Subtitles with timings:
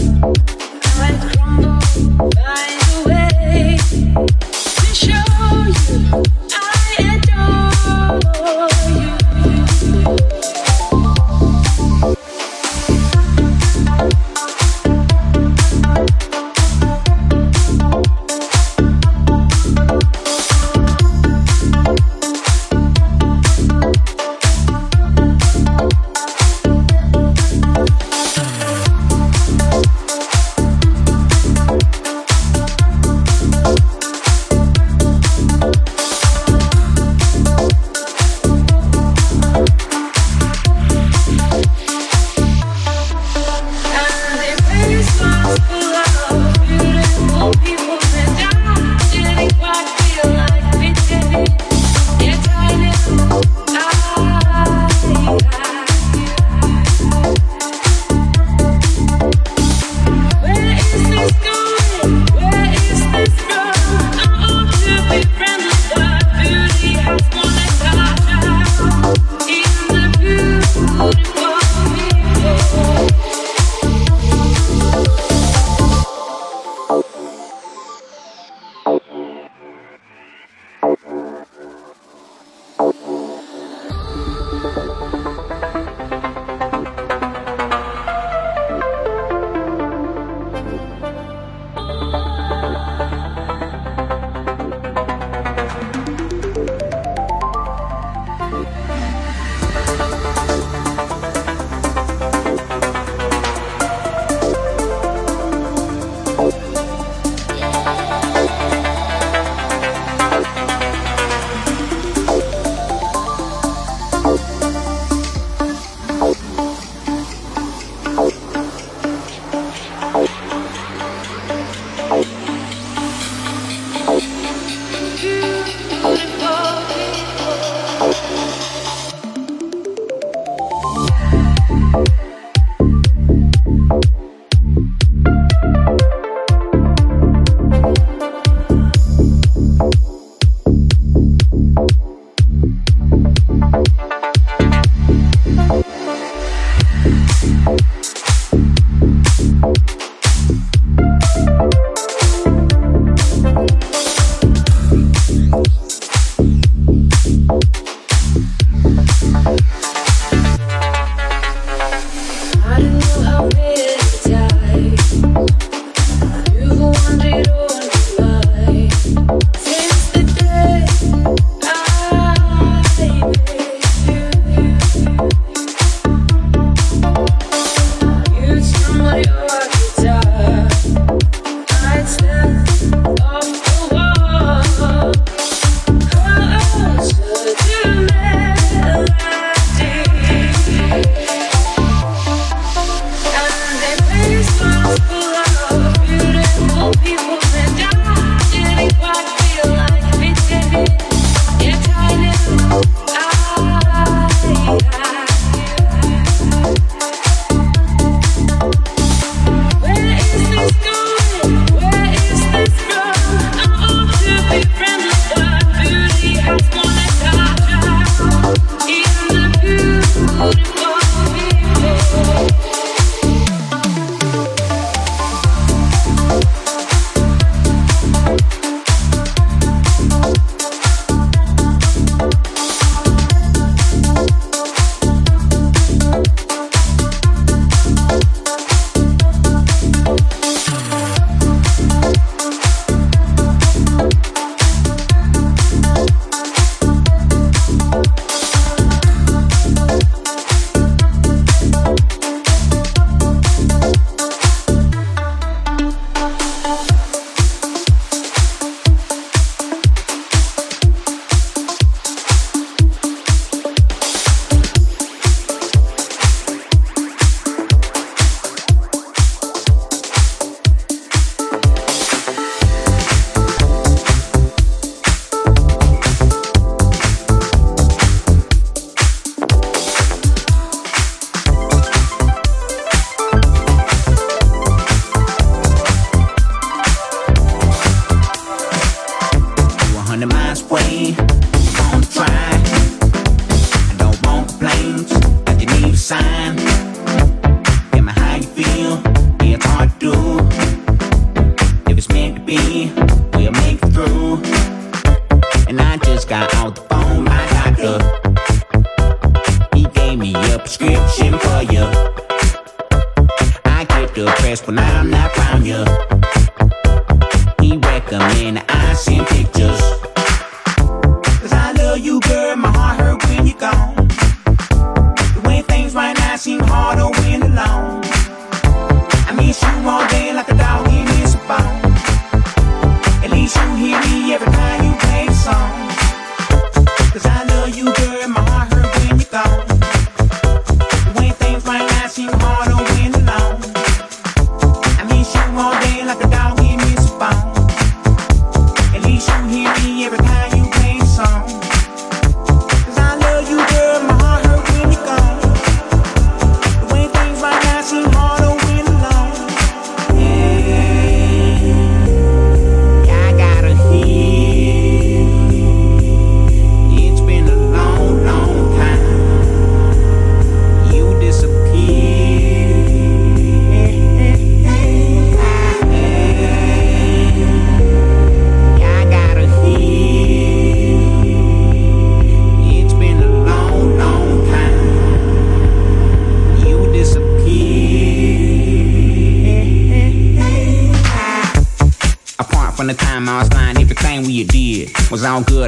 [0.00, 0.49] I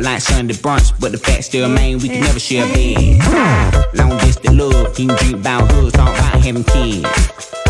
[0.03, 0.93] good like Sunday brunch.
[1.01, 3.95] But the fact still remain we can never share a bed.
[3.95, 7.03] Long distance love, you can drink hoods, talk about having kids.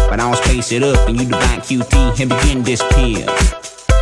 [0.09, 3.29] But I don't space it up and you divide QT and begin this pill.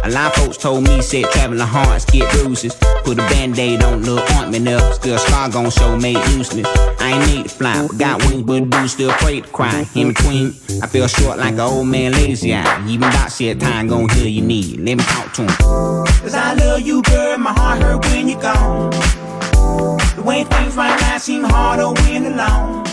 [0.02, 2.74] A lot of folks told me, said traveling hearts get bruises.
[3.04, 4.94] Put a band-aid on, little ointment up.
[4.94, 6.66] Still scar gon' show made useless.
[6.98, 9.86] I ain't need to fly, but got wings, but do still afraid to cry.
[9.94, 12.88] In between, I feel short like an old man lazy eye.
[12.88, 14.80] Even Doc said time gon' heal you need.
[14.80, 18.90] Let me talk Cause I love you, girl, my heart hurt when you're gone.
[20.16, 22.84] The way things right now seem harder when alone.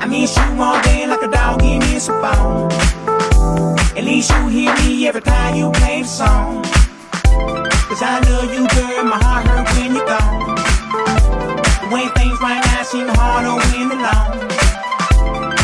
[0.00, 2.70] I miss you all day like a dog in his bone.
[3.96, 6.62] At least you hear me every time you play the song.
[7.88, 10.56] Cause I love you, girl, my heart hurt when you're gone.
[11.80, 14.48] The way things right now seem harder when alone.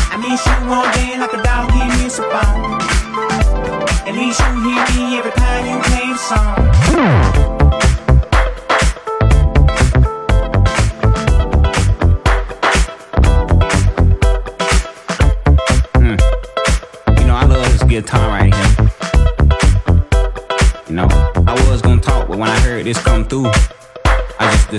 [0.09, 2.78] I miss you all day like a dog in his bone.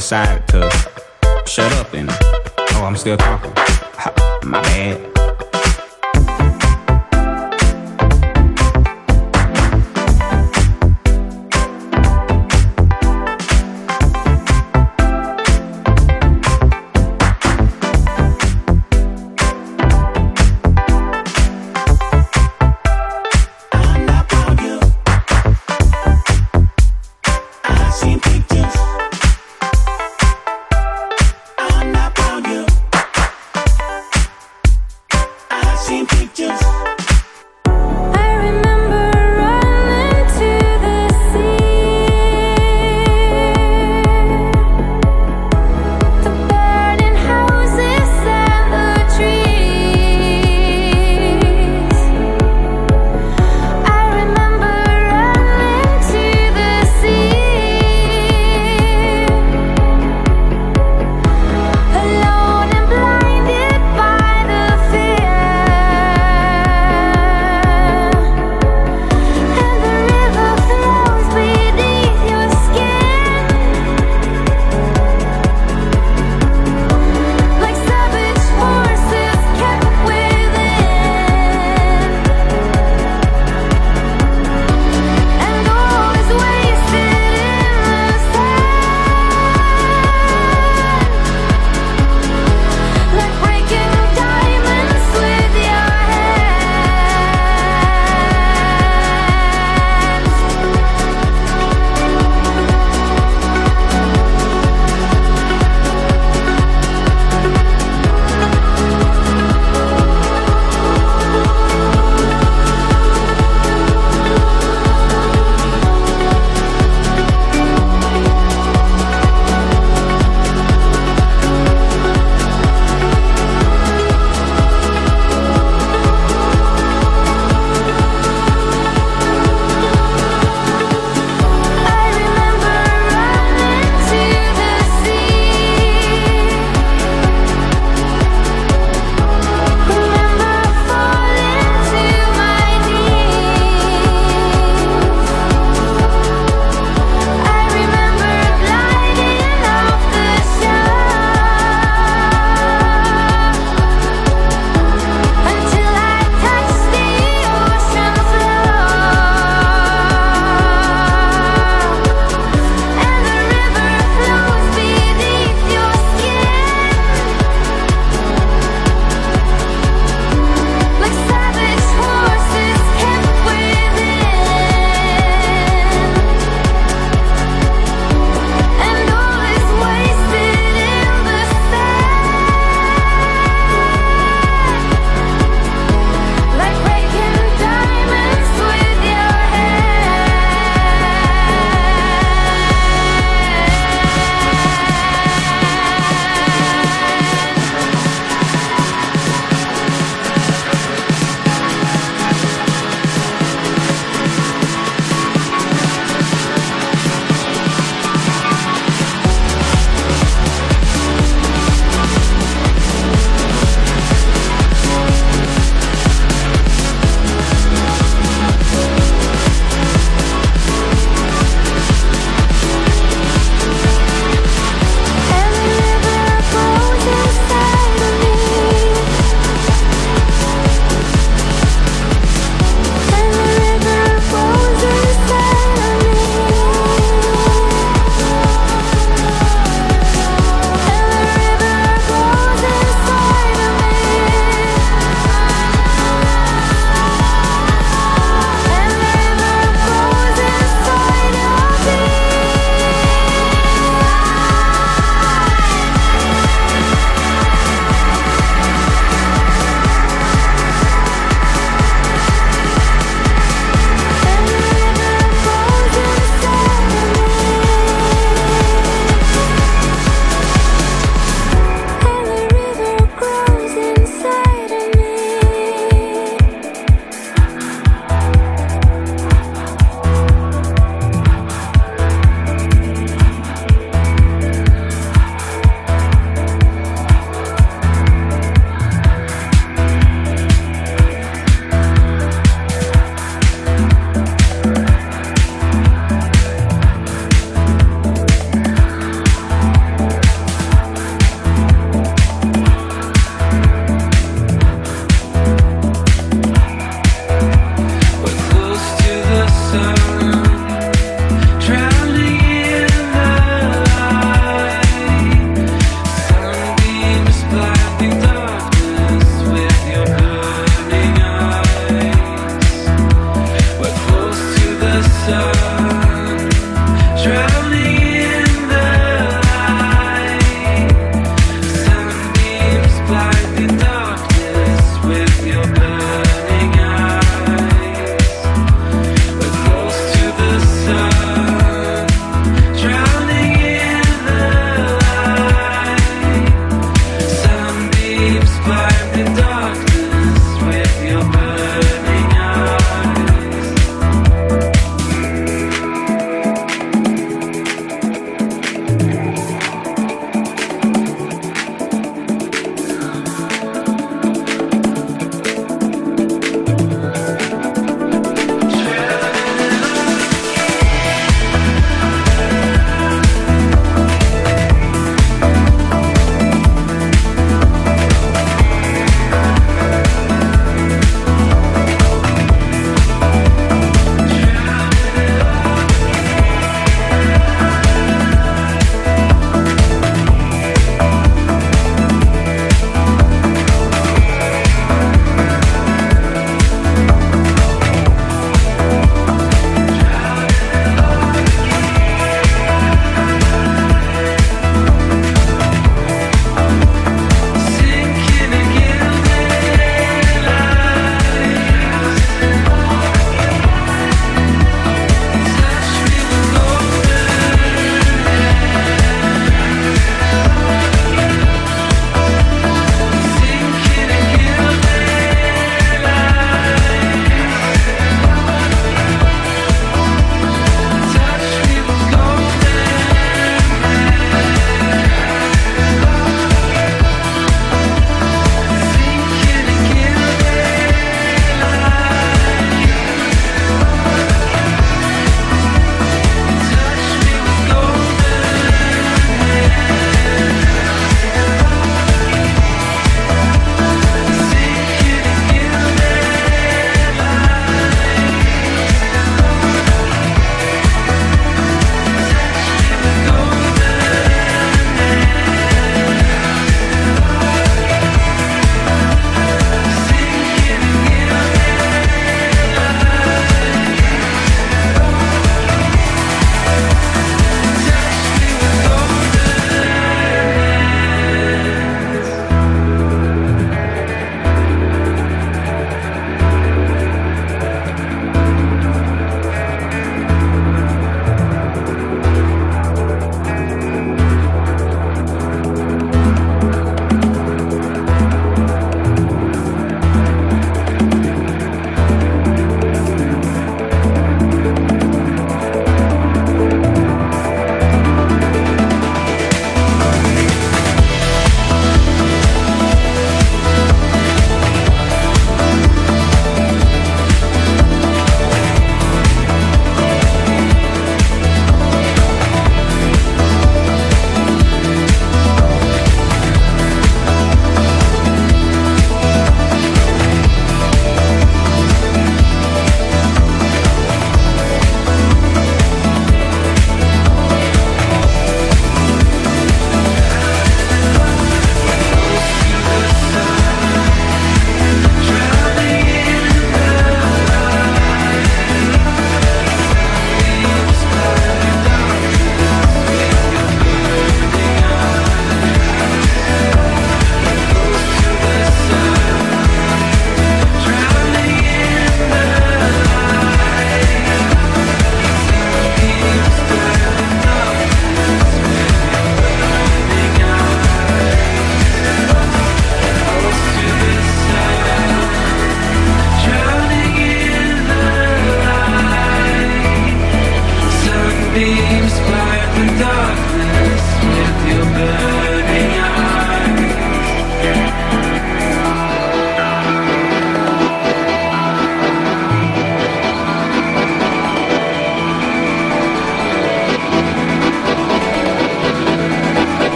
[0.00, 0.68] Decided to
[1.46, 3.59] shut up and oh, I'm still talking.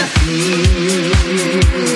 [0.00, 1.89] disappear.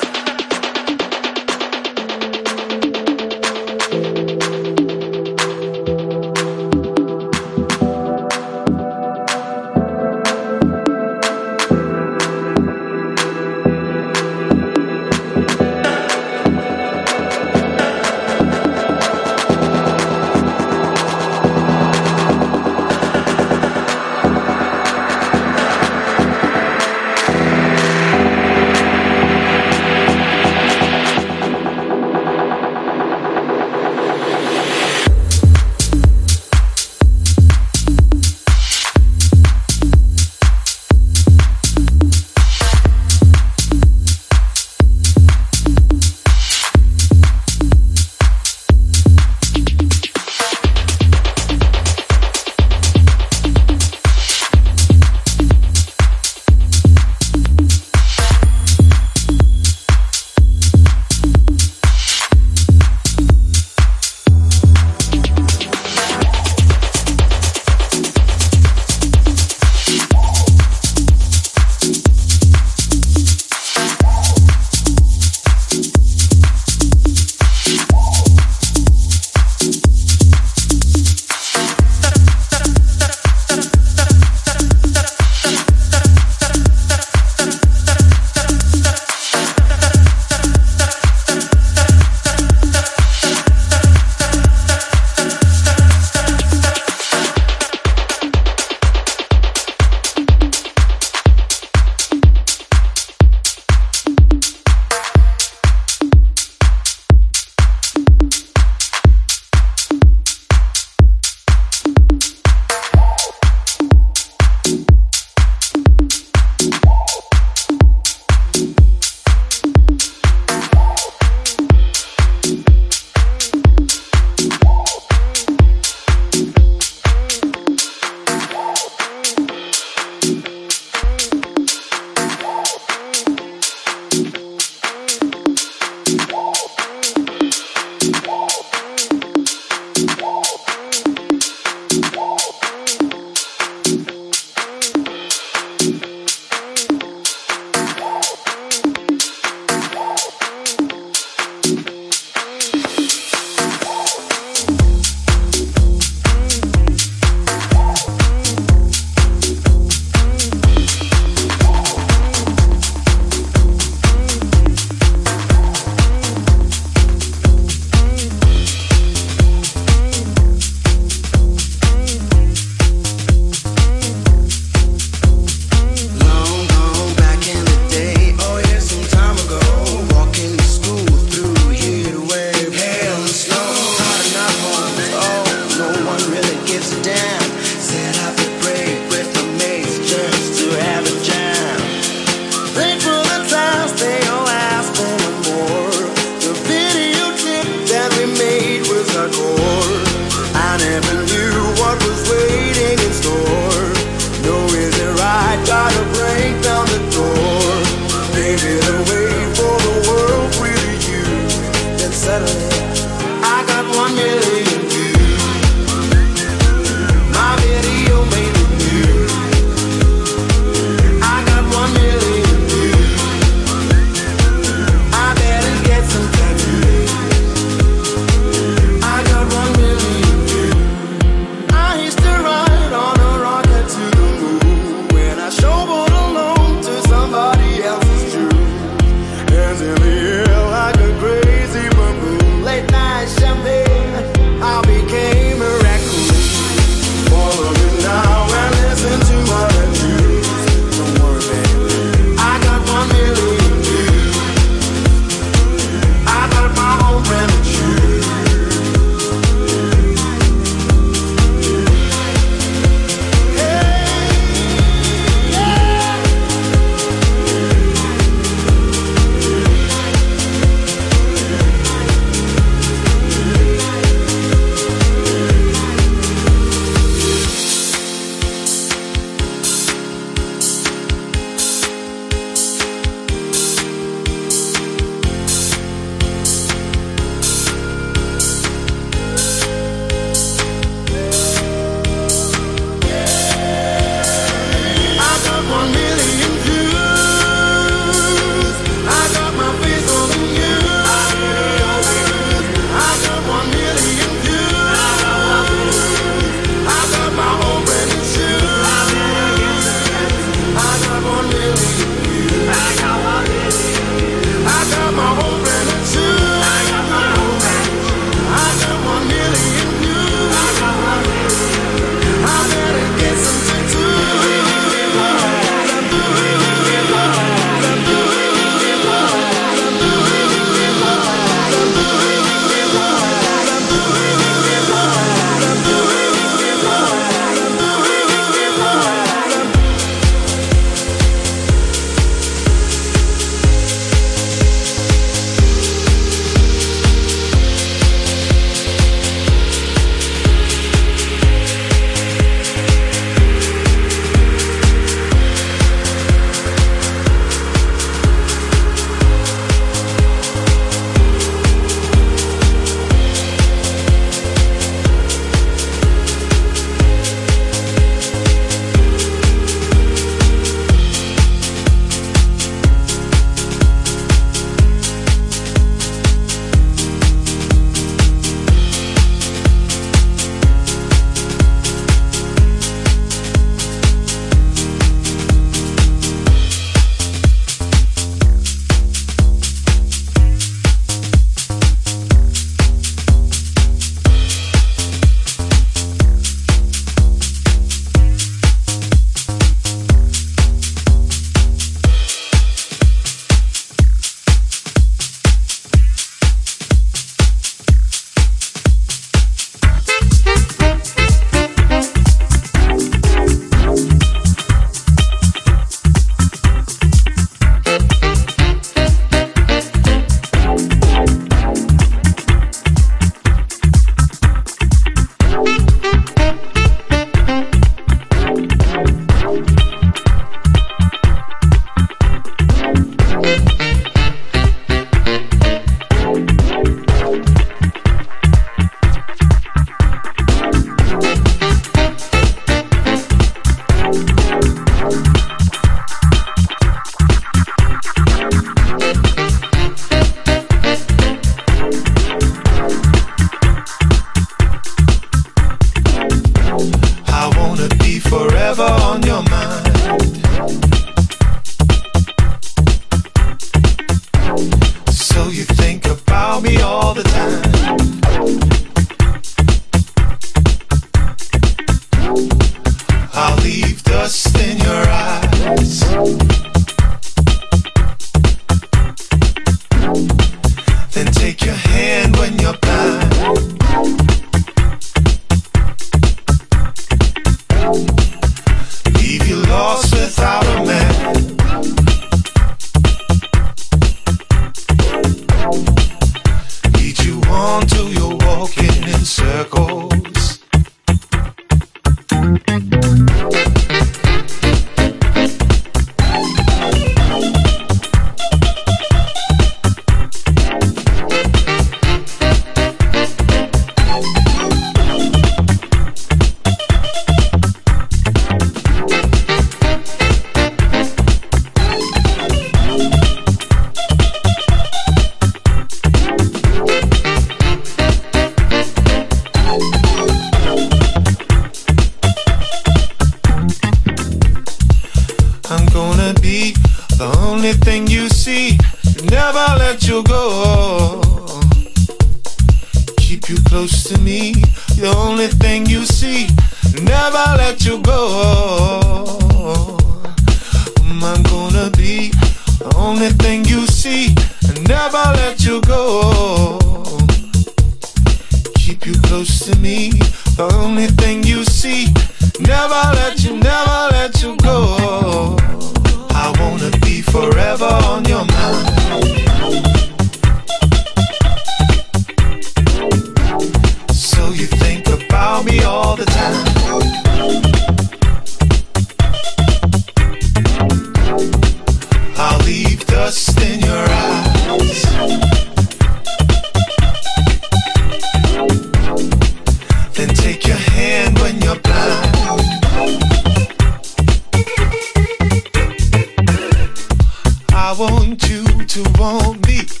[599.41, 600.00] I want